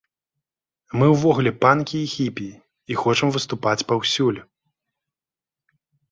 Мы 0.99 1.05
ўвогуле 1.09 1.51
панкі 1.65 1.97
і 2.05 2.07
хіпі, 2.13 2.47
і 2.93 2.97
хочам 3.01 3.29
выступаць 3.35 3.85
паўсюль. 3.91 4.39